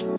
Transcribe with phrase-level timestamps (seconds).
[0.00, 0.18] Welcome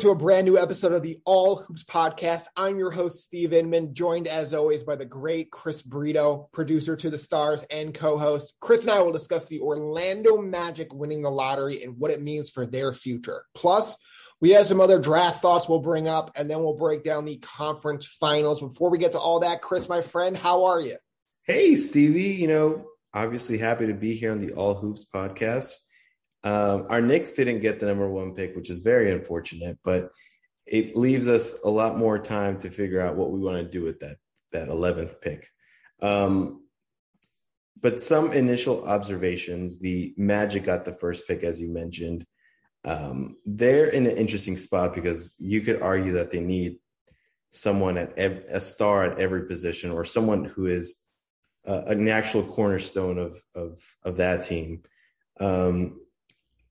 [0.00, 2.44] to a brand new episode of the All Hoops Podcast.
[2.54, 7.08] I'm your host, Steve Inman, joined as always by the great Chris Brito, producer to
[7.08, 8.52] the stars and co host.
[8.60, 12.50] Chris and I will discuss the Orlando Magic winning the lottery and what it means
[12.50, 13.44] for their future.
[13.54, 13.96] Plus,
[14.40, 17.36] we have some other draft thoughts we'll bring up, and then we'll break down the
[17.38, 18.60] conference finals.
[18.60, 20.96] Before we get to all that, Chris, my friend, how are you?
[21.42, 22.34] Hey, Stevie.
[22.34, 25.74] You know, obviously happy to be here on the All Hoops Podcast.
[26.42, 30.10] Um, our Knicks didn't get the number one pick, which is very unfortunate, but
[30.66, 33.82] it leaves us a lot more time to figure out what we want to do
[33.82, 34.16] with that
[34.52, 35.48] that 11th pick.
[36.00, 36.64] Um,
[37.78, 42.26] but some initial observations: the Magic got the first pick, as you mentioned.
[42.84, 46.78] Um, they're in an interesting spot because you could argue that they need
[47.50, 50.96] someone at ev- a star at every position, or someone who is
[51.66, 54.82] uh, an actual cornerstone of of of that team.
[55.38, 56.00] Um,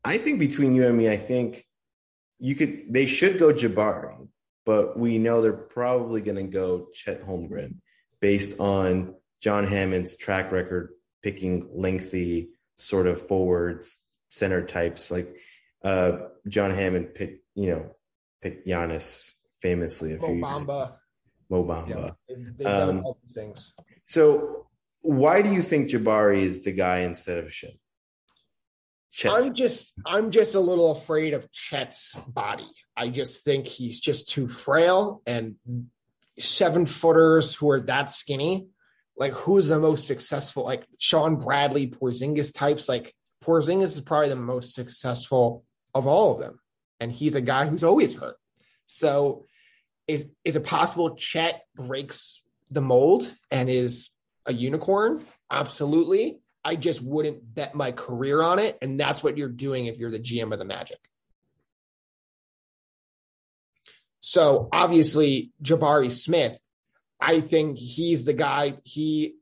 [0.03, 1.65] I think between you and me, I think
[2.39, 4.27] you could they should go Jabari,
[4.65, 7.75] but we know they're probably going to go Chet Holmgren
[8.19, 13.97] based on John Hammond's track record picking lengthy sort of forwards
[14.29, 15.11] center types.
[15.11, 15.35] Like
[15.83, 17.95] uh, John Hammond picked, you know,
[18.41, 20.65] picked Giannis famously a few Mo years.
[20.65, 20.93] Bamba.
[21.49, 21.89] Mo Bamba.
[21.89, 23.73] Yeah, they've, they've done Um, all these things.
[24.05, 24.67] So
[25.01, 27.71] why do you think Jabari is the guy instead of Chet?
[29.11, 29.31] Chet.
[29.31, 32.69] I'm just I'm just a little afraid of Chet's body.
[32.95, 35.55] I just think he's just too frail and
[36.37, 38.67] seven footers who are that skinny.
[39.17, 40.63] Like who's the most successful?
[40.63, 42.87] Like Shawn Bradley, Porzingis types.
[42.87, 45.65] Like Porzingis is probably the most successful
[45.99, 46.59] of all of them,
[46.99, 48.37] and he's a guy who's always hurt.
[48.87, 49.45] So,
[50.07, 54.09] is is it possible Chet breaks the mold and is
[54.45, 55.25] a unicorn?
[55.51, 56.39] Absolutely.
[56.63, 58.77] I just wouldn't bet my career on it.
[58.81, 60.99] And that's what you're doing if you're the GM of the Magic.
[64.19, 66.57] So obviously, Jabari Smith,
[67.19, 68.75] I think he's the guy.
[68.83, 69.35] He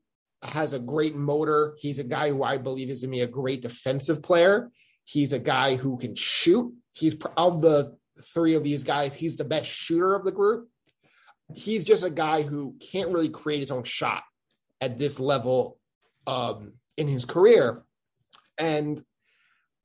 [0.44, 1.76] has a great motor.
[1.80, 4.70] He's a guy who I believe is going to be a great defensive player.
[5.08, 6.74] He's a guy who can shoot.
[6.92, 10.68] He's of the three of these guys, he's the best shooter of the group.
[11.54, 14.24] He's just a guy who can't really create his own shot
[14.82, 15.80] at this level
[16.26, 17.84] um, in his career.
[18.58, 19.02] And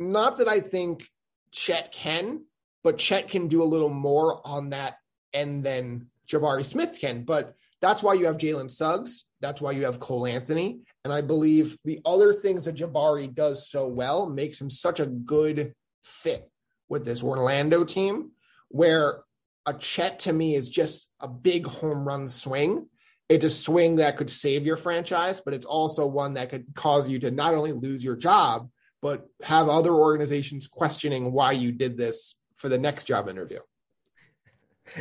[0.00, 1.08] not that I think
[1.52, 2.44] Chet can,
[2.82, 4.94] but Chet can do a little more on that
[5.32, 7.22] end than Jabari Smith can.
[7.22, 9.28] But that's why you have Jalen Suggs.
[9.40, 10.80] That's why you have Cole Anthony.
[11.04, 15.06] And I believe the other things that Jabari does so well makes him such a
[15.06, 16.48] good fit
[16.88, 18.32] with this Orlando team,
[18.68, 19.22] where
[19.66, 22.86] a Chet to me is just a big home run swing
[23.32, 27.08] it's a swing that could save your franchise, but it's also one that could cause
[27.08, 28.68] you to not only lose your job,
[29.00, 33.60] but have other organizations questioning why you did this for the next job interview.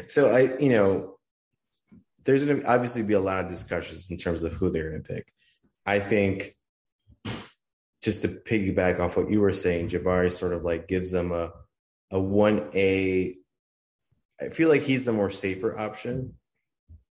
[0.08, 1.18] So I, you know,
[2.24, 5.04] there's going to obviously be a lot of discussions in terms of who they're going
[5.04, 5.34] to pick.
[5.86, 6.56] I think
[8.02, 11.52] just to piggyback off what you were saying, Jabari sort of like gives them a
[12.10, 13.36] a one A.
[14.40, 16.36] I feel like he's the more safer option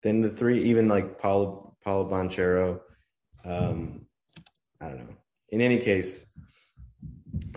[0.02, 2.80] than the three, even like Paolo Paolo Banchero.
[3.44, 4.06] Um,
[4.80, 5.16] I don't know.
[5.48, 6.26] In any case,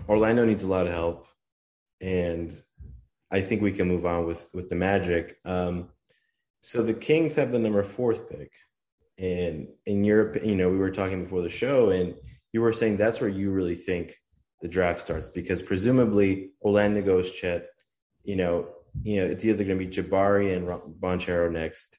[0.08, 1.26] Orlando needs a lot of help,
[2.00, 2.52] and
[3.30, 5.36] I think we can move on with with the Magic.
[5.44, 5.90] Um,
[6.60, 8.52] so the Kings have the number fourth pick,
[9.18, 12.14] and in Europe, you know, we were talking before the show, and
[12.52, 14.16] you were saying that's where you really think
[14.62, 17.66] the draft starts because presumably Orlando goes Chet.
[18.22, 18.68] You know,
[19.02, 20.68] you know, it's either going to be Jabari and
[21.00, 21.98] Banchero next.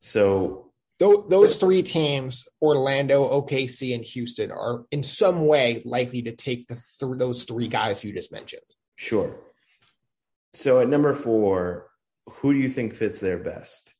[0.00, 6.66] So Those three teams, Orlando, OKC, and Houston, are in some way likely to take
[6.66, 8.62] the th- those three guys you just mentioned.
[8.96, 9.36] Sure.
[10.52, 11.90] So at number four,
[12.28, 13.94] who do you think fits there best?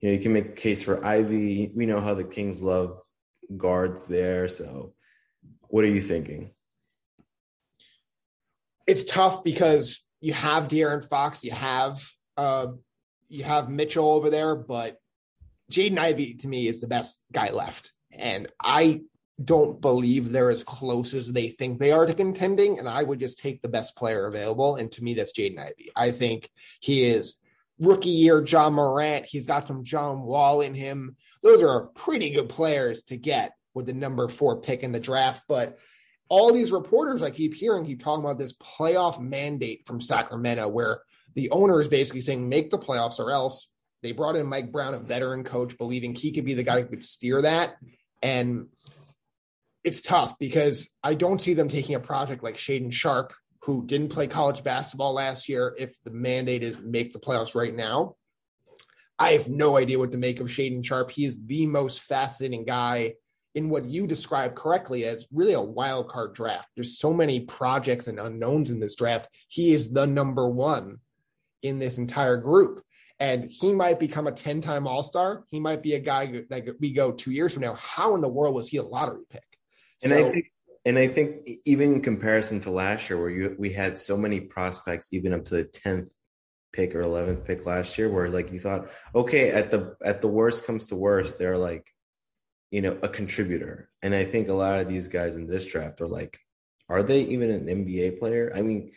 [0.00, 1.72] You know, you can make a case for Ivey.
[1.74, 3.00] We know how the Kings love
[3.56, 4.48] guards there.
[4.48, 4.94] So
[5.68, 6.52] what are you thinking?
[8.86, 12.04] It's tough because you have De'Aaron Fox, you have
[12.36, 12.68] uh,
[13.28, 14.98] you have Mitchell over there, but
[15.72, 19.02] Jaden Ivey to me is the best guy left, and I
[19.42, 22.78] don't believe they're as close as they think they are to contending.
[22.78, 25.90] And I would just take the best player available, and to me, that's Jaden Ivey.
[25.96, 26.48] I think
[26.80, 27.34] he is
[27.78, 29.26] rookie year Ja Morant.
[29.26, 31.16] He's got some John Wall in him.
[31.42, 35.42] Those are pretty good players to get with the number four pick in the draft,
[35.48, 35.78] but
[36.28, 41.02] all these reporters I keep hearing keep talking about this playoff mandate from Sacramento, where
[41.34, 43.68] the owner is basically saying, make the playoffs or else.
[44.02, 46.88] They brought in Mike Brown, a veteran coach, believing he could be the guy who
[46.88, 47.76] could steer that.
[48.22, 48.68] And
[49.84, 53.32] it's tough because I don't see them taking a project like Shaedon Sharpe,
[53.66, 57.74] who didn't play college basketball last year, if the mandate is make the playoffs right
[57.74, 58.14] now.
[59.18, 61.10] I have no idea what to make of Shaedon Sharpe.
[61.10, 63.14] He is the most fascinating guy
[63.56, 66.68] in what you describe correctly as really a wild card draft.
[66.76, 69.28] There's so many projects and unknowns in this draft.
[69.48, 70.98] He is the number one
[71.64, 72.84] in this entire group.
[73.18, 75.44] And he might become a 10 time All Star.
[75.50, 77.74] He might be a guy that we go two years from now.
[77.74, 79.42] How in the world was he a lottery pick?
[80.04, 80.52] And so, I think,
[80.86, 84.40] and I think even in comparison to last year, where you, we had so many
[84.40, 86.08] prospects, even up to the 10th
[86.72, 90.28] pick or 11th pick last year, where like you thought, okay, at the at the
[90.28, 91.86] worst comes to worst, they're like
[92.70, 93.88] you know, a contributor.
[94.02, 96.38] And I think a lot of these guys in this draft are like,
[96.88, 98.52] are they even an NBA player?
[98.54, 98.92] I mean,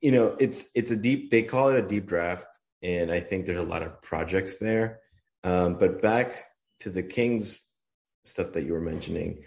[0.00, 1.30] you know, it's it's a deep.
[1.30, 2.46] They call it a deep draft,
[2.82, 5.00] and I think there's a lot of projects there.
[5.44, 6.44] Um, but back
[6.80, 7.64] to the Kings
[8.24, 9.42] stuff that you were mentioning,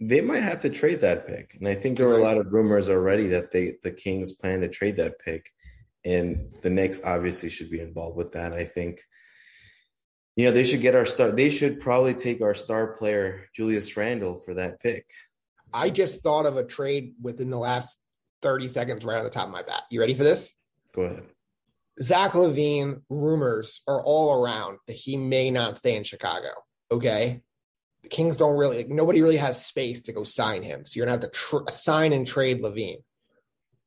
[0.00, 2.52] they might have to trade that pick, and I think there were a lot of
[2.52, 5.50] rumors already that they the Kings plan to trade that pick,
[6.04, 8.52] and the Knicks obviously should be involved with that.
[8.52, 9.02] I think
[10.36, 11.30] you know, they should get our star.
[11.30, 15.06] They should probably take our star player, Julius Randle, for that pick.
[15.72, 17.98] I just thought of a trade within the last
[18.42, 19.82] 30 seconds right on the top of my bat.
[19.90, 20.54] You ready for this?
[20.94, 21.24] Go ahead.
[22.02, 26.50] Zach LaVine rumors are all around that he may not stay in Chicago.
[26.90, 27.40] Okay.
[28.06, 30.86] The Kings don't really, like, nobody really has space to go sign him.
[30.86, 33.02] So you're to have to tr- sign and trade LaVine.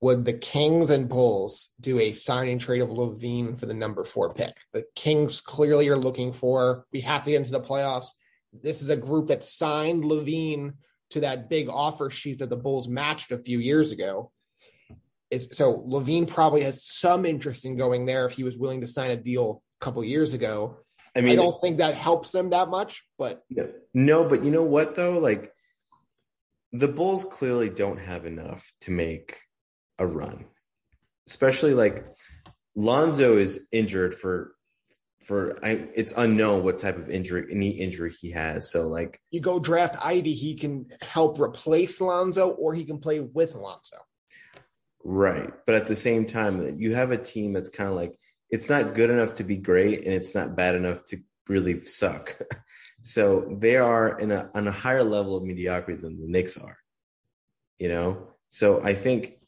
[0.01, 4.04] would the Kings and Bulls do a sign and trade of LaVine for the number
[4.04, 4.56] four pick?
[4.74, 8.10] The Kings clearly are looking for, we have to get into the playoffs.
[8.51, 10.74] This is a group that signed LaVine
[11.12, 14.33] to that big offer sheet that the Bulls matched a few years ago.
[15.30, 18.88] Is so LaVine probably has some interest in going there if he was willing to
[18.88, 20.80] sign a deal a couple years ago.
[21.15, 23.44] I mean, I don't think that helps them that much, but
[23.94, 25.17] no, but you know what though?
[25.17, 25.51] Like
[26.71, 29.38] the Bulls clearly don't have enough to make
[29.97, 30.45] a run,
[31.27, 32.06] especially like
[32.75, 34.53] Lonzo is injured for
[35.21, 38.71] for I, it's unknown what type of injury any injury he has.
[38.71, 43.19] So like you go draft Ivey, he can help replace Lonzo or he can play
[43.19, 43.97] with Lonzo.
[45.03, 48.19] Right, but at the same time, you have a team that's kind of like
[48.50, 52.40] it's not good enough to be great, and it's not bad enough to really suck.
[53.01, 56.78] so they are in a on a higher level of mediocrity than the Knicks are.
[57.78, 59.40] You know, so I think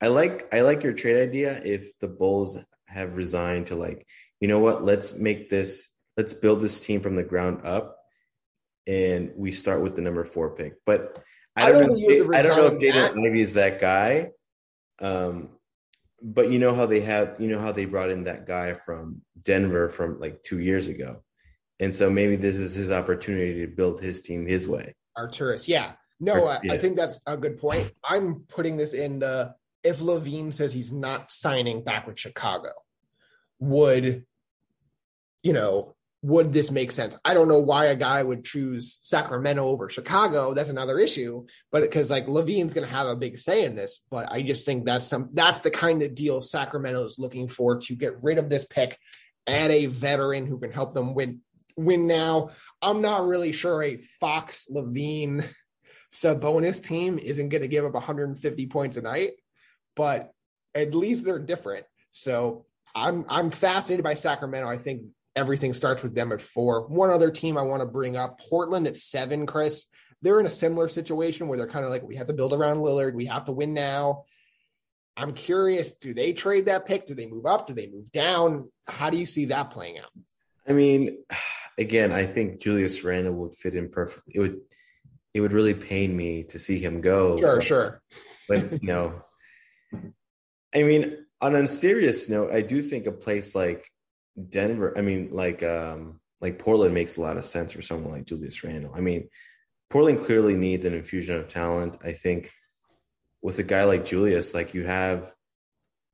[0.00, 2.56] I like I like your trade idea if the Bulls
[2.86, 4.06] have resigned to like,
[4.40, 7.96] you know what, let's make this let's build this team from the ground up
[8.86, 10.74] and we start with the number four pick.
[10.84, 11.22] But
[11.56, 14.30] I don't, I don't know, if, I don't know if Jaden Ivey is that guy.
[15.00, 15.50] Um,
[16.22, 19.22] but you know how they have you know how they brought in that guy from
[19.42, 21.22] Denver from like two years ago.
[21.78, 24.94] And so maybe this is his opportunity to build his team his way.
[25.16, 25.92] Arturas, yeah.
[26.20, 26.74] No, I, yeah.
[26.74, 27.90] I think that's a good point.
[28.04, 32.72] I'm putting this in the if LaVine says he's not signing back with Chicago,
[33.58, 34.24] would
[35.42, 37.16] you know, would this make sense?
[37.24, 40.52] I don't know why a guy would choose Sacramento over Chicago.
[40.52, 44.04] That's another issue, but because like LaVine's going to have a big say in this,
[44.10, 47.78] but I just think that's some that's the kind of deal Sacramento is looking for
[47.78, 48.98] to get rid of this pick,
[49.46, 51.40] add a veteran who can help them win
[51.76, 52.50] win now.
[52.82, 55.46] I'm not really sure a Fox LaVine
[56.12, 59.32] Sabonis team isn't going to give up 150 points a night
[59.96, 60.32] but
[60.74, 61.86] at least they're different.
[62.12, 64.68] So I'm I'm fascinated by Sacramento.
[64.68, 65.02] I think
[65.36, 66.86] everything starts with them at four.
[66.88, 69.86] One other team I want to bring up, Portland at seven, Chris.
[70.22, 72.78] They're in a similar situation where they're kind of like, we have to build around
[72.78, 73.14] Lillard.
[73.14, 74.24] We have to win now.
[75.16, 77.06] I'm curious, do they trade that pick?
[77.06, 77.66] Do they move up?
[77.66, 78.70] Do they move down?
[78.86, 80.10] How do you see that playing out?
[80.68, 81.18] I mean,
[81.78, 84.34] again, I think Julius Randle would fit in perfectly.
[84.36, 84.60] It would
[85.32, 87.38] it would really pain me to see him go.
[87.38, 88.02] Sure, but, sure.
[88.48, 89.22] But you know,
[90.74, 93.90] I mean, on a serious note, I do think a place like
[94.48, 98.26] Denver, I mean, like um, like Portland makes a lot of sense for someone like
[98.26, 98.94] Julius Randle.
[98.94, 99.28] I mean,
[99.90, 101.98] Portland clearly needs an infusion of talent.
[102.04, 102.50] I think
[103.42, 105.32] with a guy like Julius, like you have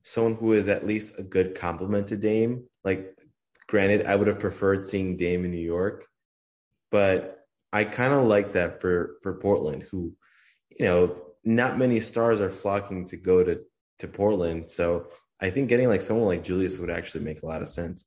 [0.02, 2.64] someone who is at least a good complement to Dame.
[2.84, 3.16] Like,
[3.68, 6.06] granted, I would have preferred seeing Dame in New York,
[6.90, 7.40] but
[7.72, 10.14] I kind of like that for for Portland, who,
[10.70, 13.60] you know, not many stars are flocking to go to
[13.98, 14.70] to Portland.
[14.70, 15.08] So
[15.40, 18.04] I think getting like someone like Julius would actually make a lot of sense.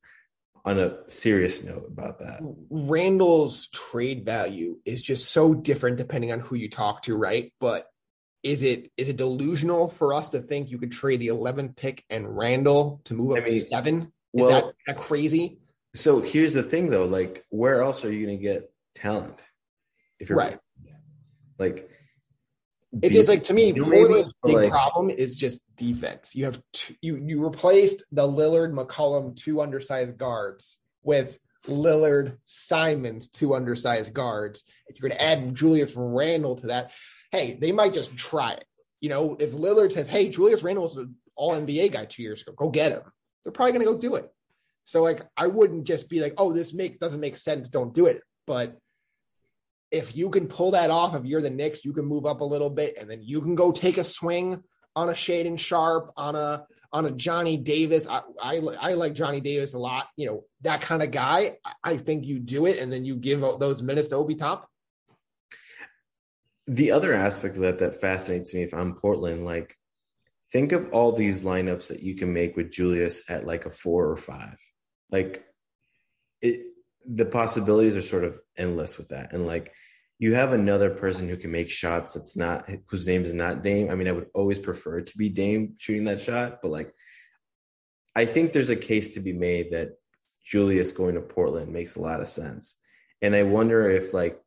[0.62, 6.40] On a serious note about that, Randle's trade value is just so different depending on
[6.40, 7.50] who you talk to, right?
[7.60, 7.86] But
[8.42, 12.04] is it is it delusional for us to think you could trade the 11th pick
[12.10, 13.96] and Randle to move up I mean, seven?
[14.02, 15.60] Is well, that, that crazy?
[15.94, 17.06] So here's the thing, though.
[17.06, 19.42] Like, where else are you going to get talent.
[20.18, 20.58] If you're right,
[21.58, 21.90] like
[23.02, 26.34] it's just like to me, Portland's big like, problem is just defense.
[26.34, 33.28] You have two, you you replaced the Lillard McCollum two undersized guards with Lillard Simons
[33.28, 34.64] two undersized guards.
[34.88, 36.90] If you're going to add Julius Randle to that,
[37.30, 38.64] hey, they might just try it.
[39.00, 42.42] You know, if Lillard says, "Hey, Julius Randle was an All NBA guy two years
[42.42, 43.02] ago, go get him,"
[43.44, 44.28] they're probably going to go do it.
[44.84, 48.06] So like, I wouldn't just be like, "Oh, this make doesn't make sense, don't do
[48.06, 48.76] it." But
[49.90, 52.44] if you can pull that off, if you're the Knicks, you can move up a
[52.44, 54.62] little bit, and then you can go take a swing
[54.94, 58.06] on a Shaedon Sharpe, on a on a Johnny Davis.
[58.08, 60.08] I, I, I like Johnny Davis a lot.
[60.16, 61.56] You know that kind of guy.
[61.82, 64.68] I think you do it, and then you give those minutes to Obi Top.
[66.66, 69.76] The other aspect of that that fascinates me, if I'm Portland, like
[70.52, 74.08] think of all these lineups that you can make with Julius at like a four
[74.08, 74.56] or five.
[75.10, 75.44] Like
[76.40, 76.69] it,
[77.06, 79.72] the possibilities are sort of endless with that, and like
[80.18, 83.90] you have another person who can make shots that's not whose name is not Dame.
[83.90, 86.92] I mean, I would always prefer to be Dame shooting that shot, but like
[88.14, 89.92] I think there's a case to be made that
[90.44, 92.76] Julius going to Portland makes a lot of sense.
[93.22, 94.38] And I wonder if like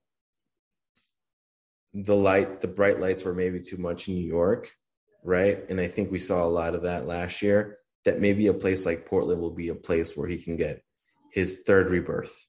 [1.94, 4.72] the light, the bright lights were maybe too much in New York,
[5.24, 5.64] right?
[5.70, 7.78] And I think we saw a lot of that last year.
[8.06, 10.84] That maybe a place like Portland will be a place where he can get
[11.34, 12.46] his third rebirth.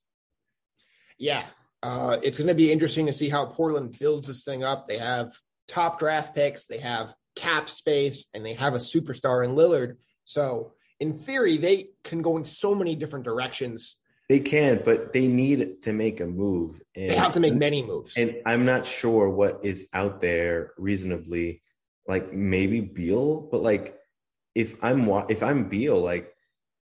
[1.19, 1.47] Yeah,
[1.83, 4.87] uh, it's going to be interesting to see how Portland builds this thing up.
[4.87, 5.33] They have
[5.67, 9.97] top draft picks, they have cap space, and they have a superstar in Lillard.
[10.25, 13.97] So, in theory, they can go in so many different directions.
[14.29, 16.81] They can, but they need to make a move.
[16.95, 18.17] And, they have to make many moves.
[18.17, 21.63] And I'm not sure what is out there reasonably.
[22.07, 23.99] Like maybe Beal, but like
[24.55, 26.35] if I'm if I'm Beal, like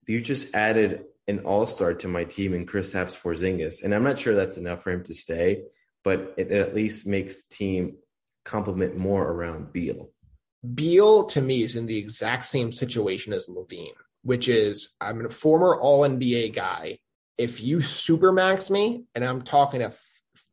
[0.06, 4.02] you just added an all star to my team and in Kristaps Porzingis, and I'm
[4.02, 5.62] not sure that's enough for him to stay,
[6.02, 7.96] but it at least makes the team
[8.44, 10.10] complement more around Beal.
[10.74, 13.92] Beal to me is in the exact same situation as LaVine,
[14.22, 16.98] which is I'm a former All NBA guy.
[17.36, 19.92] If you supermax me, and I'm talking a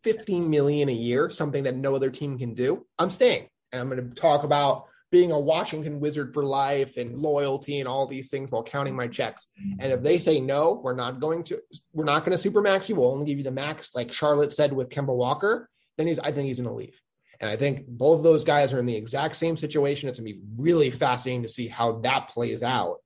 [0.04, 3.48] 15 million a year, something that no other team can do, I'm staying.
[3.72, 7.88] And I'm going to talk about being a Washington Wizard for life and loyalty and
[7.88, 9.48] all these things while counting my checks.
[9.80, 11.62] And if they say no, we're not going to,
[11.94, 12.96] we're not going to super max you.
[12.98, 15.70] We'll only give you the max, like Charlotte said with Kemba Walker.
[15.98, 17.00] Then he's, I think he's going to leave.
[17.40, 20.10] And I think both of those guys are in the exact same situation.
[20.10, 22.98] It's going to be really fascinating to see how that plays out.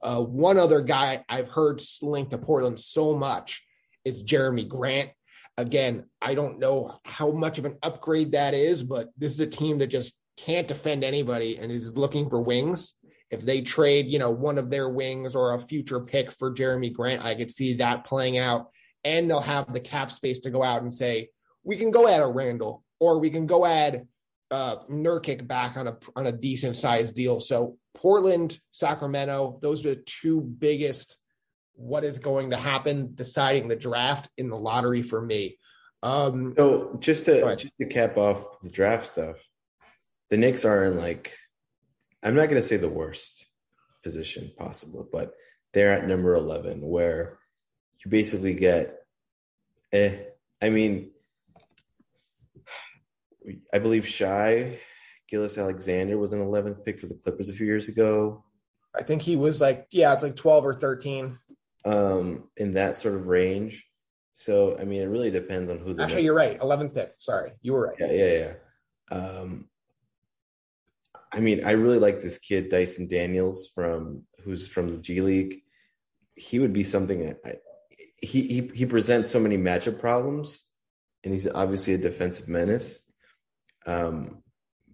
[0.00, 3.64] Uh, one other guy I've heard linked to Portland so much
[4.04, 5.10] is Jerami Grant.
[5.56, 9.48] Again, I don't know how much of an upgrade that is, but this is a
[9.48, 12.94] team that just can't defend anybody and is looking for wings,
[13.30, 16.92] if they trade, you know, one of their wings or a future pick for Jerami
[16.92, 18.68] Grant, I could see that playing out.
[19.04, 21.30] And they'll have the cap space to go out and say,
[21.64, 24.06] we can go add a Randle or we can go add
[24.50, 27.40] uh, Nurkic back on a on a decent sized deal.
[27.40, 31.16] So Portland, Sacramento, those are the two biggest
[31.74, 35.58] what is going to happen deciding the draft in the lottery for me.
[36.02, 39.36] Um, so just to just to cap off the draft stuff,
[40.30, 41.36] the Knicks are in like
[42.22, 43.46] I'm not going to say the worst
[44.02, 45.32] position possible, but
[45.72, 47.38] they're at number 11 where
[48.04, 48.98] you basically get
[49.92, 50.16] eh
[50.60, 51.10] I mean
[53.72, 54.80] I believe Shai
[55.28, 58.44] Gilgeous-Alexander was an 11th pick for the Clippers a few years ago.
[58.94, 61.38] I think he was like yeah, it's like 12 or 13
[61.84, 63.86] um in that sort of range.
[64.32, 65.94] So I mean, it really depends on who.
[65.94, 66.60] The Actually, you're right.
[66.60, 67.14] 11th pick.
[67.16, 67.96] Sorry, you were right.
[67.98, 68.52] Yeah, yeah,
[69.10, 69.16] yeah.
[69.16, 69.68] Um,
[71.36, 75.60] I mean, I really like this kid Dyson Daniels from who's from the G League.
[76.34, 77.36] He would be something.
[77.44, 77.56] I,
[78.22, 80.66] he he he presents so many matchup problems,
[81.22, 83.04] and he's obviously a defensive menace.
[83.84, 84.42] Um,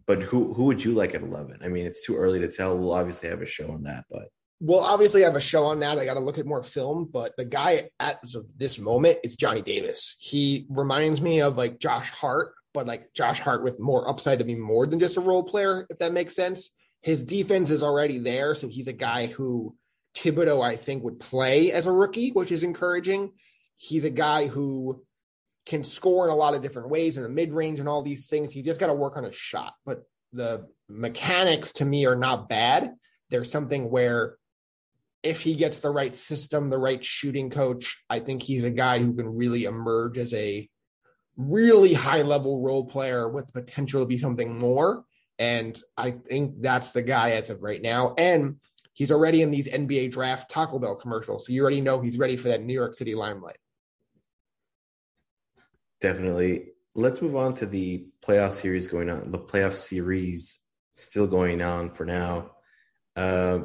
[0.05, 1.61] but who who would you like at eleven?
[1.63, 2.77] I mean, it's too early to tell.
[2.77, 4.25] We'll obviously have a show on that, but
[4.61, 5.99] we'll obviously have a show on that.
[5.99, 8.19] I got to look at more film, but the guy at
[8.57, 10.17] this moment is Johnny Davis.
[10.19, 14.45] He reminds me of like Josh Hart but like Josh Hart with more upside to
[14.45, 16.71] be more than just a role player, if that makes sense.
[17.00, 19.75] His defense is already there, so he's a guy who
[20.14, 23.33] Thibodeau, I think, would play as a rookie, which is encouraging.
[23.76, 25.02] He's a guy who
[25.67, 28.26] can score in a lot of different ways in the mid range and all these
[28.26, 28.52] things.
[28.52, 29.75] He just got to work on his shot.
[29.85, 30.02] But
[30.33, 32.95] the mechanics to me are not bad.
[33.31, 34.37] There's something where
[35.23, 38.99] if he gets the right system, the right shooting coach, I think he's a guy
[38.99, 40.69] who can really emerge as a
[41.37, 45.05] really high level role player with potential to be something more.
[45.39, 48.15] And I think that's the guy as of right now.
[48.19, 48.57] And
[48.93, 51.47] he's already in these NBA draft Taco Bell commercials.
[51.47, 53.59] So you already know he's ready for that New York City limelight.
[56.01, 56.73] definitely.
[56.95, 59.31] Let's move on to the playoff series going on.
[59.31, 60.61] The playoff series
[60.97, 62.51] still going on for now.
[63.17, 63.61] Uh,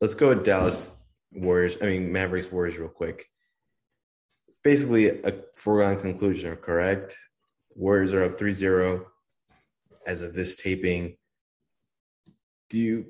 [0.00, 0.90] let's go with Dallas
[1.30, 1.76] Warriors.
[1.80, 3.28] I mean Mavericks Warriors real quick.
[4.64, 7.16] Basically, a foregone conclusion, correct?
[7.76, 9.04] Warriors are up 3-0
[10.06, 11.16] as of this taping.
[12.70, 13.06] Do you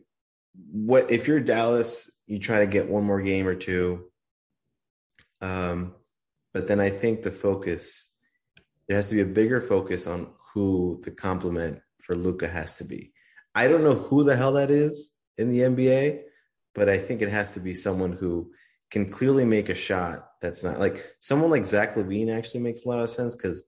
[0.73, 4.11] what if you're Dallas, you try to get one more game or two.
[5.41, 5.95] Um,
[6.53, 8.11] but then I think the focus
[8.89, 12.85] there has to be a bigger focus on who the complement for Luka has to
[12.85, 13.13] be.
[13.55, 16.21] I don't know who the hell that is in the NBA,
[16.75, 18.53] but I think it has to be someone who
[18.91, 22.89] can clearly make a shot that's not like someone like Zach LaVine actually makes a
[22.89, 23.65] lot of sense because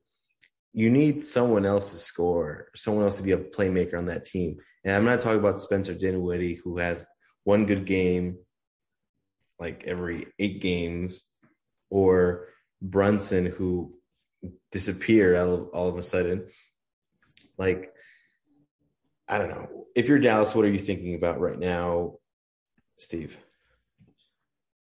[0.75, 4.59] you need someone else to score, someone else to be a playmaker on that team.
[4.85, 7.06] And I'm not talking about Spencer Dinwiddie, who has
[7.45, 8.37] one good game
[9.59, 11.26] like every eight games,
[11.88, 12.49] or
[12.83, 13.95] Brunson, who
[14.71, 16.47] disappeared all of, all of a sudden.
[17.56, 17.90] Like,
[19.26, 19.87] I don't know.
[19.95, 22.18] If you're Dallas, what are you thinking about right now,
[22.99, 23.38] Steve?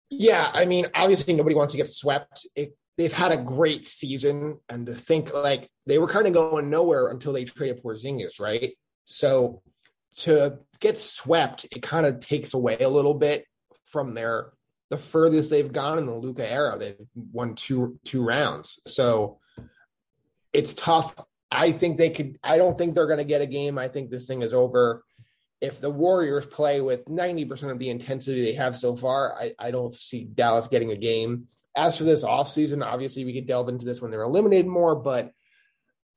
[0.09, 2.47] Yeah, I mean, obviously nobody wants to get swept.
[2.55, 6.69] It, they've had a great season, and to think like they were kind of going
[6.69, 8.75] nowhere until they traded Porzingis, right?
[9.05, 9.61] So
[10.17, 13.45] to get swept, it kind of takes away a little bit
[13.85, 14.51] from their
[14.89, 16.77] the furthest they've gone in the Luka era.
[16.77, 19.39] They've won two two rounds, so
[20.51, 21.15] it's tough.
[21.51, 22.37] I think they could.
[22.43, 23.77] I don't think they're going to get a game.
[23.77, 25.03] I think this thing is over.
[25.61, 29.71] If the Warriors play with 90% of the intensity they have so far, I, I
[29.71, 33.85] don't see Dallas getting a game as for this offseason, obviously we could delve into
[33.85, 35.31] this when they're eliminated more, but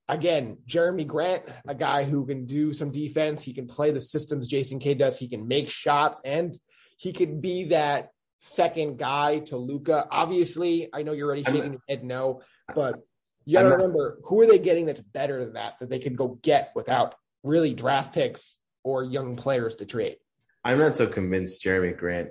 [0.08, 4.48] again, Jerami Grant, a guy who can do some defense, he can play the systems
[4.48, 6.54] Jason K does, he can make shots, and
[6.96, 10.06] he could be that second guy to Luka.
[10.10, 12.42] Obviously, I know you're already shaking your head no,
[12.74, 13.00] but
[13.44, 16.16] you got to remember who are they getting that's better than that that they could
[16.16, 20.16] go get without really draft picks or young players to trade.
[20.64, 22.30] I'm not so convinced Jerami Grant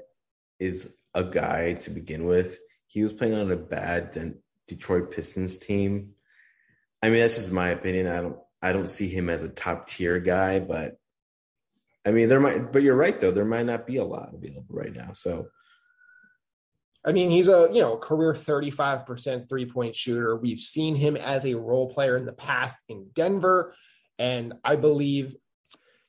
[0.59, 2.59] is a guy to begin with
[2.91, 4.35] he was playing on a bad
[4.67, 6.11] Detroit Pistons team.
[7.01, 8.07] I mean, that's just my opinion.
[8.07, 10.97] I don't I don't see him as a top tier guy, but
[12.05, 12.73] I mean, there might.
[12.73, 13.31] But you're right though.
[13.31, 15.13] There might not be a lot available right now.
[15.13, 15.47] So,
[17.05, 20.35] I mean, he's a you know career 35 percent three point shooter.
[20.35, 23.73] We've seen him as a role player in the past in Denver,
[24.19, 25.33] and I believe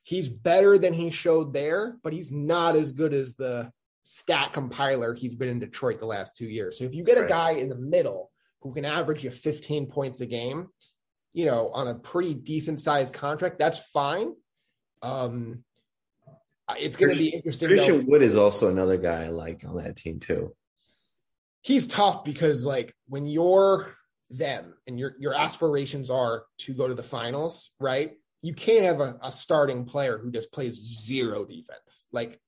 [0.03, 3.71] he's better than he showed there, but he's not as good as the
[4.03, 6.77] stat compiler he's been in Detroit the last two years.
[6.77, 8.29] So if you get a guy in the middle
[8.61, 10.67] who can average you 15 points a game,
[11.33, 14.33] you know, on a pretty decent sized contract, that's fine.
[15.01, 15.63] Um,
[16.77, 17.69] it's going to be interesting.
[17.69, 20.53] Christian Wood is also another guy I like on that team too.
[21.61, 23.95] He's tough because like when you're
[24.29, 28.13] them and your your aspirations are to go to the finals, right?
[28.43, 32.05] You can't have a, a starting player who just plays zero defense.
[32.11, 32.39] Like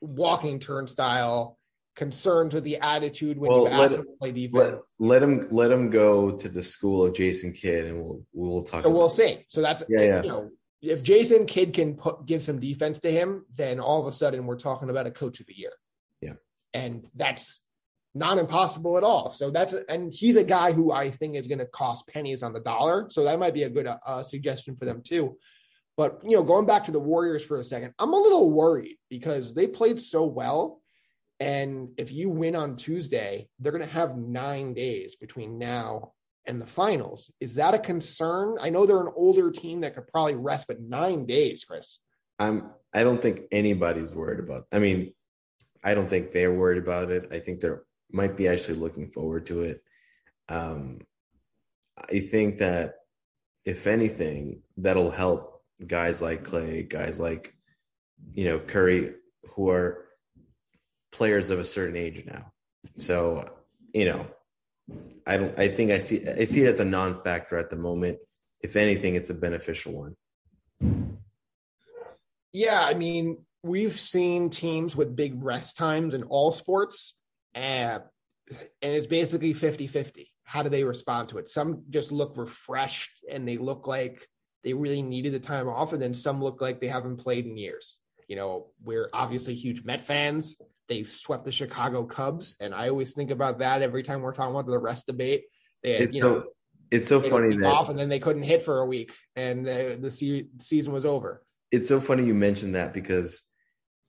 [0.00, 1.58] walking turnstile,
[1.96, 4.80] concerned with the attitude when well, you ask him to play defense.
[4.98, 8.62] Let, let, him let him go to the school of Jason Kidd, and we'll we'll
[8.62, 8.84] talk.
[8.84, 9.44] So we'll see.
[9.48, 10.22] So that's yeah, yeah.
[10.22, 10.50] you know
[10.82, 14.46] if Jason Kidd can put give some defense to him, then all of a sudden
[14.46, 15.72] we're talking about a coach of the year.
[16.20, 16.34] Yeah,
[16.72, 17.60] and that's
[18.14, 19.32] not impossible at all.
[19.32, 22.52] So that's and he's a guy who I think is going to cost pennies on
[22.52, 23.08] the dollar.
[23.10, 25.36] So that might be a good uh, suggestion for them too.
[25.96, 28.96] But you know, going back to the Warriors for a second, I'm a little worried
[29.08, 30.80] because they played so well.
[31.38, 36.12] And if you win on Tuesday, they're going to have nine days between now
[36.46, 37.30] and the finals.
[37.40, 38.56] Is that a concern?
[38.60, 41.98] I know they're an older team that could probably rest, but nine days, Chris.
[42.38, 42.70] I'm.
[42.92, 44.66] I don't think anybody's worried about.
[44.72, 45.12] I mean,
[45.84, 47.28] I don't think they're worried about it.
[47.30, 49.82] I think they're might be actually looking forward to it.
[50.48, 51.00] Um,
[51.96, 52.94] I think that
[53.64, 57.54] if anything, that'll help guys like Clay, guys like
[58.32, 59.14] you know Curry,
[59.54, 60.06] who are
[61.12, 62.52] players of a certain age now.
[62.96, 63.50] So
[63.92, 64.26] you know,
[65.26, 65.36] I.
[65.56, 66.26] I think I see.
[66.26, 68.18] I see it as a non-factor at the moment.
[68.60, 70.16] If anything, it's a beneficial one.
[72.52, 77.14] Yeah, I mean, we've seen teams with big rest times in all sports,
[77.54, 78.02] and
[78.82, 80.26] and it's basically 50-50.
[80.42, 81.48] How do they respond to it?
[81.48, 84.26] Some just look refreshed and they look like
[84.62, 87.56] they really needed the time off, and then some look like they haven't played in
[87.56, 87.98] years.
[88.28, 90.56] You know, we're obviously huge Met fans.
[90.88, 94.54] They swept the Chicago Cubs, and I always think about that every time we're talking
[94.54, 95.44] about the rest debate.
[95.82, 96.44] They, had, it's you so, know,
[96.90, 99.96] it's so funny that off, and then they couldn't hit for a week, and the,
[99.98, 101.42] the se- season was over.
[101.70, 103.42] It's so funny you mentioned that because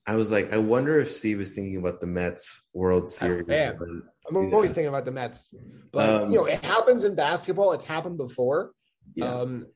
[0.06, 3.46] I was like, I wonder if Steve is thinking about the Mets World Series.
[3.48, 4.54] I'm I'm yeah.
[4.54, 5.54] always thinking about the Mets.
[5.92, 7.72] But um, you know, it happens in basketball.
[7.72, 8.72] It's happened before.
[9.14, 9.32] Yeah.
[9.32, 9.66] Um,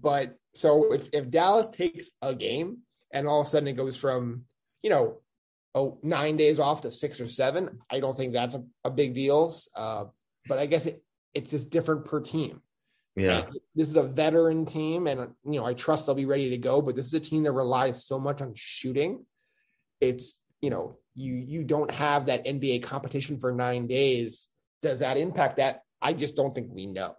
[0.00, 2.78] but so if, if Dallas takes a game
[3.12, 4.44] and all of a sudden it goes from,
[4.82, 5.20] you know,
[5.74, 9.14] oh, nine days off to six or seven, I don't think that's a, a big
[9.14, 9.54] deal.
[9.74, 10.06] Uh,
[10.46, 11.02] but I guess it,
[11.34, 12.62] it's just different per team.
[13.16, 13.38] Yeah.
[13.38, 16.58] And this is a veteran team, and you know, I trust they'll be ready to
[16.58, 19.24] go, but this is a team that relies so much on shooting.
[20.00, 24.48] It's you know, you you don't have that NBA competition for nine days.
[24.82, 25.82] Does that impact that?
[26.00, 27.14] I just don't think we know.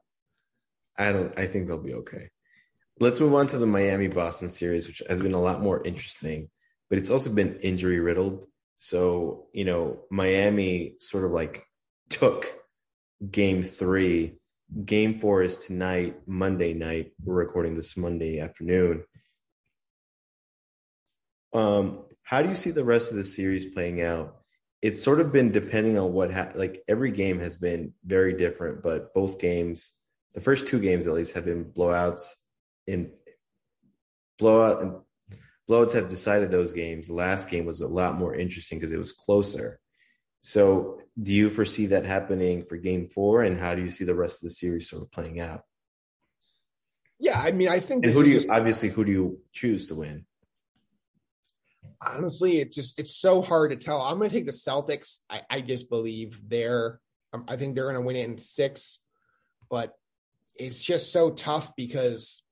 [0.97, 2.29] I don't I think they'll be okay.
[2.99, 6.49] Let's move on to the Miami Boston series, which has been a lot more interesting,
[6.89, 8.45] but it's also been injury riddled.
[8.77, 11.63] So, you know, Miami sort of like
[12.09, 12.53] took
[13.29, 14.35] game three.
[14.85, 17.11] Game four is tonight, Monday night.
[17.23, 19.03] We're recording this Monday afternoon.
[21.53, 24.35] Um, how do you see the rest of the series playing out?
[24.83, 28.83] It's sort of been depending on what ha- like every game has been very different,
[28.83, 29.95] but both games,
[30.35, 32.35] the first two games at least, have been blowouts.
[32.85, 33.13] In
[34.37, 34.99] blowout and
[35.67, 37.07] blowouts have decided those games.
[37.07, 39.79] The last game was a lot more interesting because it was closer.
[40.41, 43.41] So, do you foresee that happening for game four?
[43.41, 45.61] And how do you see the rest of the series sort of playing out?
[47.17, 48.05] Yeah, I mean, I think.
[48.05, 50.27] And who do you obviously who do you choose to win?
[52.05, 54.01] Honestly, it's just it's so hard to tell.
[54.01, 55.19] I'm going to take the Celtics.
[55.29, 56.99] I, I just believe they're.
[57.33, 58.99] Um, I think they're going to win it in six,
[59.69, 59.93] but
[60.55, 62.43] it's just so tough because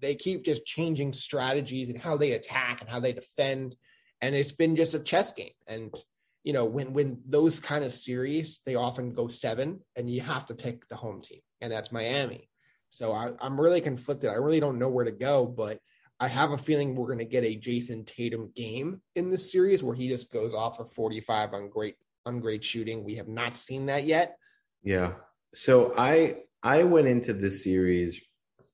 [0.00, 3.76] they keep just changing strategies and how they attack and how they defend,
[4.20, 5.52] and it's been just a chess game.
[5.66, 5.94] And
[6.42, 10.46] you know, when when those kind of series, they often go seven, and you have
[10.46, 12.48] to pick the home team, and that's Miami.
[12.90, 14.30] So I, I'm really conflicted.
[14.30, 15.78] I really don't know where to go, but
[16.20, 19.82] I have a feeling we're going to get a Jayson Tatum game in this series
[19.82, 23.02] where he just goes off for 45 on great on great shooting.
[23.02, 24.36] We have not seen that yet.
[24.82, 25.12] Yeah.
[25.54, 28.20] So I I went into this series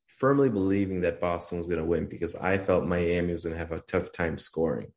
[0.08, 3.58] firmly believing that Boston was going to win because I felt Miami was going to
[3.58, 4.92] have a tough time scoring,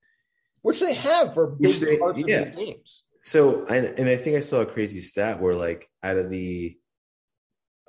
[0.61, 2.39] which they have for big they, parts yeah.
[2.39, 3.03] of these games.
[3.21, 6.77] So and and I think I saw a crazy stat where like out of the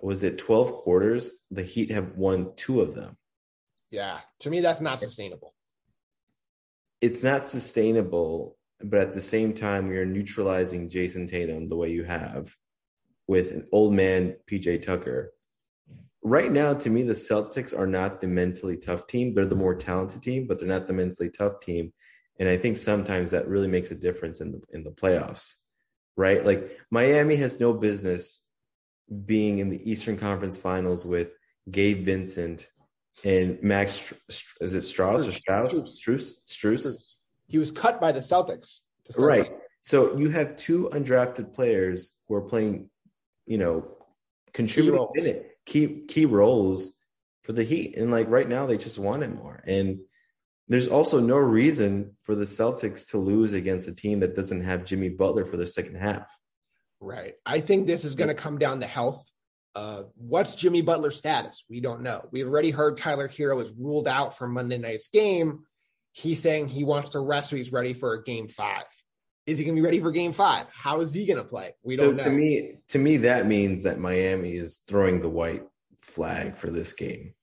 [0.03, 3.17] was it 12 quarters, the Heat have won two of them.
[3.91, 5.55] Yeah, to me, that's not sustainable.
[7.01, 12.05] It's not sustainable, but at the same time, you're neutralizing Jayson Tatum the way you
[12.05, 12.55] have
[13.27, 15.33] with an old man PJ Tucker.
[16.23, 19.35] Right now, to me, the Celtics are not the mentally tough team.
[19.35, 21.93] They're the more talented team, but they're not the mentally tough team.
[22.39, 25.55] And I think sometimes that really makes a difference in the in the playoffs,
[26.17, 26.45] right?
[26.45, 28.47] Like Miami has no business
[29.27, 31.31] being in the Eastern Conference Finals with
[31.71, 32.69] Gabe Vincent
[33.25, 34.13] and Max
[34.61, 35.75] is it Strauss or Strauss?
[35.75, 36.35] Strus?
[36.47, 36.97] Strus?
[37.47, 38.81] He was cut by the Celtics.
[39.17, 39.51] Right.
[39.81, 42.91] So you have two undrafted players who are playing,
[43.47, 43.97] you know,
[44.53, 46.97] contributing in it, key key roles
[47.43, 47.97] for the Heat.
[47.97, 49.63] And like right now they just want it more.
[49.67, 50.01] And
[50.69, 54.85] there's also no reason for the Celtics to lose against a team that doesn't have
[54.85, 56.31] Jimmy Butler for the second half.
[57.01, 57.35] Right.
[57.45, 59.30] I think this is going to come down to health
[59.75, 61.65] uh, what's Jimmy Butler's status?
[61.69, 62.29] We don't know.
[62.33, 65.61] We've already heard Tyler Herro is ruled out for Monday night's game.
[66.13, 68.85] He's saying he wants to rest so he's ready for a game five.
[69.47, 70.67] Is he going to be ready for game five?
[70.73, 71.75] How is he going to play?
[71.83, 72.25] We don't so know.
[72.25, 75.63] To me, to me, that means that Miami is throwing the white
[76.03, 77.35] flag for this game.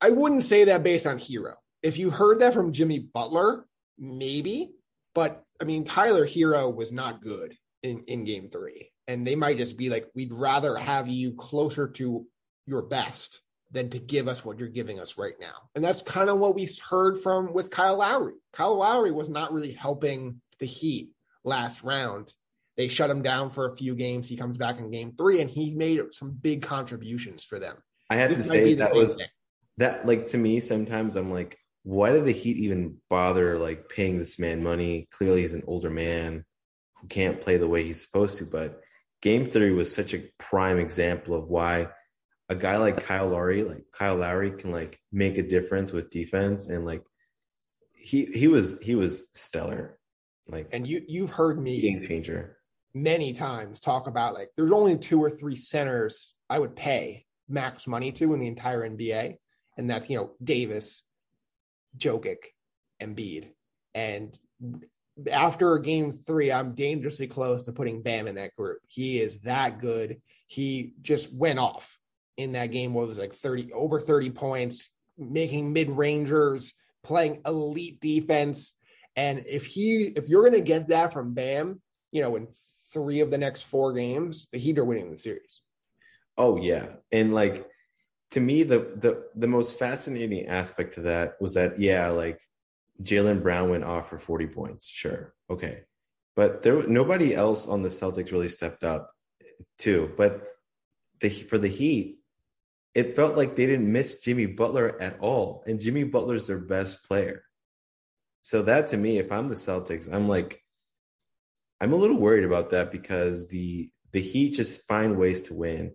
[0.00, 1.54] I wouldn't say that based on Herro.
[1.82, 3.66] If you heard that from Jimmy Butler,
[3.98, 4.72] maybe.
[5.14, 9.56] But I mean, Tyler Herro was not good in, in game three and they might
[9.56, 12.26] just be like, we'd rather have you closer to
[12.66, 13.40] your best
[13.70, 15.54] than to give us what you're giving us right now.
[15.74, 18.34] And that's kind of what we heard from with Kyle Lowry.
[18.52, 21.10] Kyle Lowry was not really helping the Heat
[21.42, 22.32] last round.
[22.76, 24.28] They shut him down for a few games.
[24.28, 27.76] He comes back in game three and he made some big contributions for them.
[28.10, 29.26] I have this to say that was thing.
[29.78, 34.18] that like to me, sometimes I'm like, why did the Heat even bother like paying
[34.18, 35.08] this man money?
[35.10, 36.44] Clearly he's an older man
[37.00, 38.80] who can't play the way he's supposed to, but
[39.22, 41.88] game three was such a prime example of why
[42.48, 46.66] a guy like Kyle Lowry, like Kyle Lowry, can like make a difference with defense
[46.66, 47.02] and like
[47.94, 49.98] he he was he was stellar.
[50.46, 52.58] Like and you you've heard me game changer
[52.94, 57.86] many times talk about like there's only two or three centers I would pay max
[57.86, 59.36] money to in the entire NBA,
[59.76, 61.02] and that's you know Davis,
[61.96, 62.38] Jokic,
[63.02, 63.50] Embiid,
[63.94, 64.36] and
[65.30, 68.78] after game three, I'm dangerously close to putting Bam in that group.
[68.86, 70.20] He is that good.
[70.46, 71.98] He just went off
[72.36, 72.94] in that game.
[72.94, 78.72] What was like 30 over 30 points, making mid rangers, playing elite defense.
[79.16, 81.80] And if he, if you're going to get that from Bam,
[82.12, 82.48] you know, in
[82.92, 85.60] three of the next four games, the Heat are winning the series.
[86.36, 87.66] Oh yeah, and like
[88.30, 92.40] to me, the the the most fascinating aspect to that was that yeah, like
[93.02, 95.82] Jaylen Brown went off for forty points, sure, okay,
[96.34, 99.12] but there nobody else on the Celtics really stepped up
[99.78, 100.12] too.
[100.16, 100.42] But
[101.20, 102.18] the for the Heat,
[102.94, 107.04] it felt like they didn't miss Jimmy Butler at all, and Jimmy Butler's their best
[107.04, 107.44] player.
[108.42, 110.62] So that to me, if I'm the Celtics, I'm like,
[111.80, 115.94] I'm a little worried about that because the the Heat just find ways to win,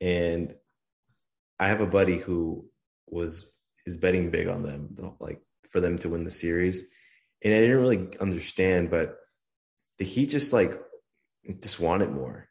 [0.00, 0.54] and
[1.58, 2.68] I have a buddy who
[3.06, 3.50] was
[3.86, 6.84] is betting big on them, like for them to win the series,
[7.42, 9.16] and I didn't really understand, but
[9.98, 10.78] the Heat just like
[11.60, 12.48] just want it more.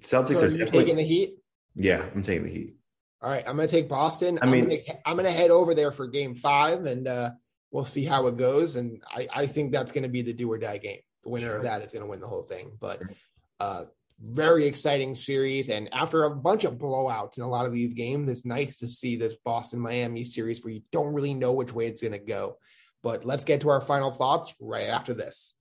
[0.00, 1.38] Celtics So are you definitely taking the Heat?
[1.74, 2.04] yeah.
[2.14, 2.76] I'm taking the Heat.
[3.22, 4.38] All right, I'm going to take Boston.
[4.42, 7.08] I mean- mean, I'm gonna, I'm going to head over there for Game Five, and
[7.08, 7.30] uh,
[7.70, 8.76] we'll see how it goes.
[8.76, 11.00] And I, I think that's going to be the do or die game.
[11.22, 11.56] The winner Sure.
[11.56, 12.72] of that is going to win the whole thing.
[12.78, 13.00] But
[13.60, 13.84] uh,
[14.20, 18.28] very exciting series, and after a bunch of blowouts in a lot of these games,
[18.28, 21.86] it's nice to see this Boston Miami series where you don't really know which way
[21.86, 22.58] it's going to go.
[23.02, 25.54] But let's get to our final thoughts right after this.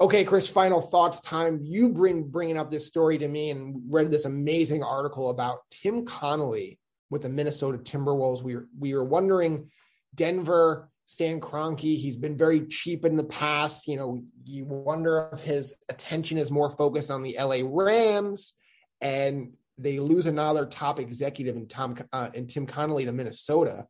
[0.00, 1.58] Okay, Chris, final thoughts time.
[1.60, 6.06] You bring bringing up this story to me and read this amazing article about Tim
[6.06, 6.78] Connolly
[7.10, 8.42] with the Minnesota Timberwolves.
[8.42, 9.70] We were, we were wondering
[10.14, 13.88] Denver, Stan Kroenke, he's been very cheap in the past.
[13.88, 18.52] You know, you wonder if his attention is more focused on the LA Rams
[19.00, 23.86] and they lose another top executive in Tom uh, in Tim Connolly to Minnesota.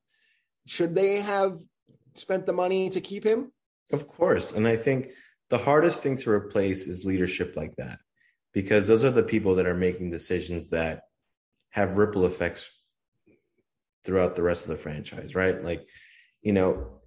[0.66, 1.58] Should they have
[2.14, 3.50] spent the money to keep him?
[3.92, 4.52] Of course.
[4.52, 5.08] And I think
[5.50, 7.98] the hardest thing to replace is leadership like that,
[8.54, 11.02] because those are the people that are making decisions that
[11.70, 12.70] have ripple effects
[14.04, 15.64] throughout the rest of the franchise, right?
[15.64, 15.84] Like,
[16.42, 16.97] you know,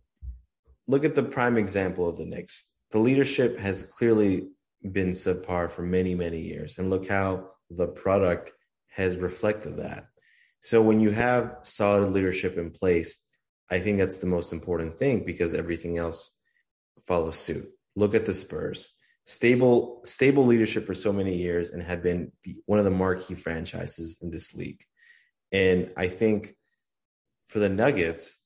[0.91, 2.75] look at the prime example of the Knicks.
[2.91, 4.49] The leadership has clearly
[4.91, 6.77] been subpar for many, many years.
[6.77, 8.51] And look how the product
[8.89, 10.07] has reflected that.
[10.59, 13.25] So when you have solid leadership in place,
[13.69, 16.37] I think that's the most important thing because everything else
[17.07, 17.69] follows suit.
[17.95, 18.89] Look at the Spurs.
[19.23, 23.35] Stable, stable leadership for so many years and have been the, one of the marquee
[23.35, 24.83] franchises in this league.
[25.53, 26.55] And I think
[27.47, 28.40] for the Nuggets,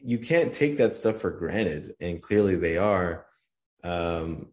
[0.00, 1.94] you can't take that stuff for granted.
[2.00, 3.26] And clearly they are.
[3.84, 4.48] Um,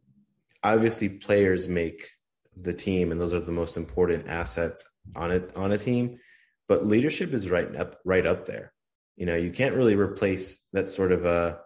[0.64, 2.10] obviously, players make
[2.56, 6.20] the team, and those are the most important assets on it on a team.
[6.68, 8.74] But leadership is right up right up there.
[9.16, 11.58] You know, you can't really replace that sort of uh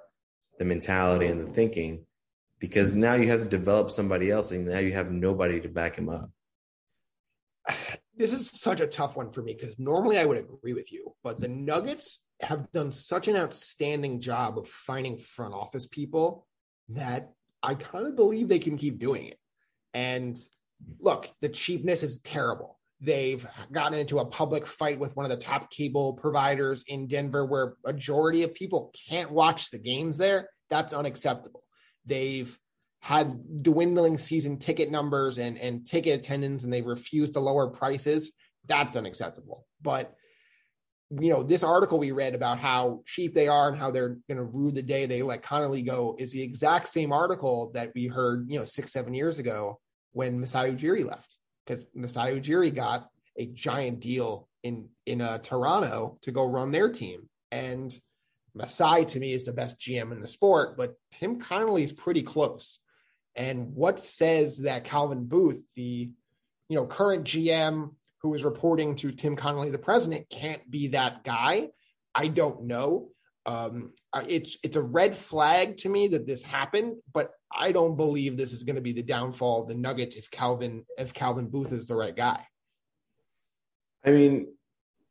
[0.57, 2.05] the mentality and the thinking
[2.59, 5.97] because now you have to develop somebody else and now you have nobody to back
[5.97, 6.29] him up.
[8.15, 11.15] This is such a tough one for me because normally I would agree with you,
[11.23, 16.47] but the Nuggets have done such an outstanding job of finding front office people
[16.89, 19.37] that I kind of believe they can keep doing it.
[19.93, 20.39] And
[20.99, 22.79] look, the cheapness is terrible.
[23.01, 27.45] They've gotten into a public fight with one of the top cable providers in Denver
[27.45, 30.49] where majority of people can't watch the games there.
[30.69, 31.63] That's unacceptable.
[32.05, 32.57] They've
[33.01, 38.33] had dwindling season ticket numbers and, and ticket attendance and they refuse to lower prices.
[38.67, 39.65] That's unacceptable.
[39.81, 40.13] But
[41.11, 44.37] you know, this article we read about how cheap they are and how they're going
[44.37, 48.05] to rue the day they let Connolly go is the exact same article that we
[48.05, 49.79] heard, you know, six, seven years ago
[50.11, 56.17] when Masai Ujiri left because Masai Ujiri got a giant deal in in uh, Toronto
[56.21, 57.97] to go run their team, and
[58.53, 62.23] Masai to me is the best GM in the sport, but Tim Connolly is pretty
[62.23, 62.79] close.
[63.35, 66.11] And what says that Calvin Booth, the
[66.67, 71.23] you know current GM who is reporting to Tim Connolly, the president, can't be that
[71.23, 71.69] guy?
[72.13, 73.09] I don't know.
[73.45, 73.93] Um,
[74.27, 78.53] it's it's a red flag to me that this happened, but I don't believe this
[78.53, 81.87] is going to be the downfall of the Nuggets if Calvin if Calvin Booth is
[81.87, 82.45] the right guy.
[84.05, 84.53] I mean,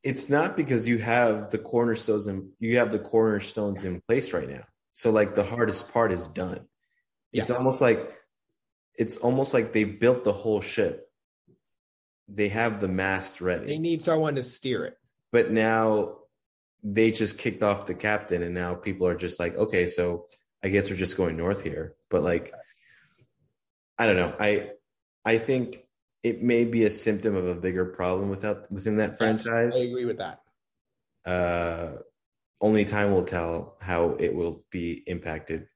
[0.03, 4.49] it's not because you have the cornerstones and you have the cornerstones in place right
[4.49, 4.65] now.
[4.93, 6.67] So like the hardest part is done.
[7.33, 7.51] Yes.
[7.51, 8.19] It's almost like
[8.95, 11.08] it's almost like they built the whole ship.
[12.29, 13.67] They have the mast ready.
[13.67, 14.99] They need someone to steer it.
[15.33, 16.17] but now
[16.85, 20.27] they just kicked off the captain and now people are just like okay so
[20.63, 22.55] i guess we're just going north here but like
[23.99, 24.71] i don't know i
[25.25, 25.85] i think
[26.23, 30.05] it may be a symptom of a bigger problem without within that franchise I agree
[30.05, 30.41] with that.
[31.27, 31.97] uh
[32.61, 35.67] only time will tell how it will be impacted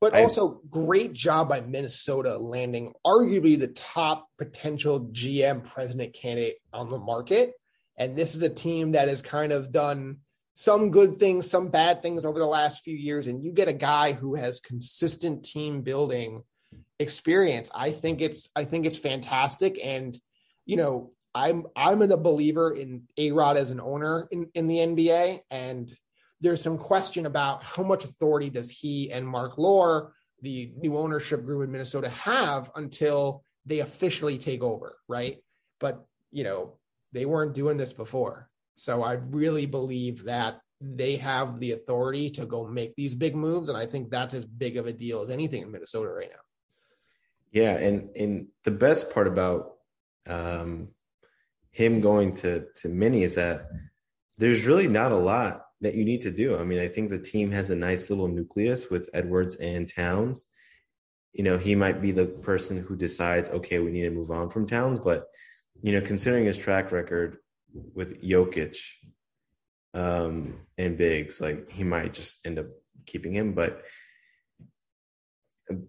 [0.00, 6.56] But I- also, great job by Minnesota landing arguably the top potential GM president candidate
[6.72, 7.54] on the market.
[7.96, 10.18] And this is a team that has kind of done
[10.54, 13.26] some good things, some bad things over the last few years.
[13.26, 16.42] And you get a guy who has consistent team building
[16.98, 17.70] experience.
[17.74, 20.18] I think it's I think it's fantastic, and
[20.66, 24.78] you know I'm I'm a believer in A Rod as an owner in in the
[24.78, 25.92] NBA, and
[26.40, 31.44] there's some question about how much authority does he and Marc Lore, the new ownership
[31.44, 35.38] group in Minnesota, have until they officially take over, right?
[35.78, 36.78] But you know
[37.12, 42.46] they weren't doing this before, so I really believe that they have the authority to
[42.46, 45.28] go make these big moves, and I think that's as big of a deal as
[45.28, 46.40] anything in Minnesota right now.
[47.52, 49.72] Yeah, and and the best part about
[50.26, 50.88] um,
[51.70, 53.68] him going to to Mini is that
[54.38, 56.56] there's really not a lot that you need to do.
[56.56, 60.46] I mean, I think the team has a nice little nucleus with Edwards and Towns.
[61.32, 64.50] You know, he might be the person who decides, okay, we need to move on
[64.50, 65.26] from Towns, but
[65.82, 67.38] you know, considering his track record
[67.94, 68.76] with Jokic
[69.94, 72.66] um, and Biggs, like he might just end up
[73.06, 73.54] keeping him.
[73.54, 73.82] But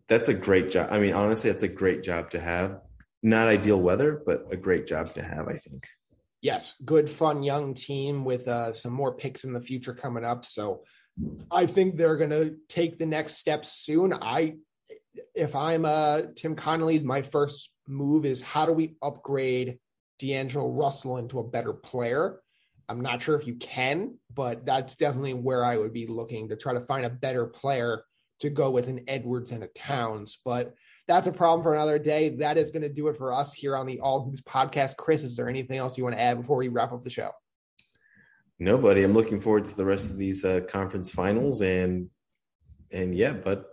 [0.08, 0.90] that's a great job.
[0.92, 2.80] I mean, honestly, that's a great job to have.
[3.24, 5.88] Not ideal weather, but a great job to have, I think.
[6.42, 10.44] Yes, good, fun, young team with uh, some more picks in the future coming up.
[10.44, 10.84] So
[11.52, 14.12] I think they're going to take the next steps soon.
[14.14, 14.56] I,
[15.36, 19.78] if I'm uh, Tim Connolly, my first move is how do we upgrade
[20.20, 22.40] D'Angelo Russell into a better player?
[22.90, 26.56] I'm not sure if you can, but that's definitely where I would be looking to
[26.56, 28.04] try to find a better player
[28.40, 30.40] to go with an Edwards and a Towns.
[30.44, 30.74] But
[31.12, 32.30] that's a problem for another day.
[32.30, 34.96] That is going to do it for us here on the All Hoops podcast.
[34.96, 37.32] Chris, is there anything else you want to add before we wrap up the show?
[38.60, 39.04] Nobody.
[39.04, 42.10] I'm looking forward to the rest of these uh, conference finals and
[42.94, 43.66] and yeah, but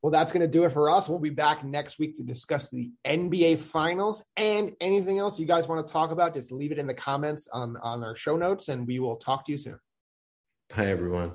[0.00, 1.08] well, that's going to do it for us.
[1.08, 5.68] We'll be back next week to discuss the NBA finals and anything else you guys
[5.68, 6.34] want to talk about.
[6.34, 9.46] Just leave it in the comments on, on our show notes, and we will talk
[9.46, 9.78] to you soon.
[10.72, 11.34] Hi, everyone.